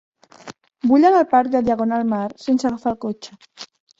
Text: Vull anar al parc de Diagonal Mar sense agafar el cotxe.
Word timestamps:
Vull 0.91 1.05
anar 1.09 1.19
al 1.25 1.27
parc 1.33 1.51
de 1.57 1.61
Diagonal 1.67 2.09
Mar 2.15 2.23
sense 2.47 2.69
agafar 2.71 2.95
el 2.95 2.99
cotxe. 3.09 3.71